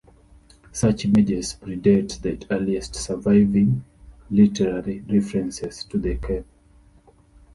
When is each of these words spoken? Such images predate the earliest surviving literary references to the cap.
Such 0.71 1.05
images 1.05 1.55
predate 1.61 2.19
the 2.23 2.43
earliest 2.49 2.95
surviving 2.95 3.83
literary 4.31 5.01
references 5.01 5.83
to 5.83 5.99
the 5.99 6.15
cap. 6.15 6.43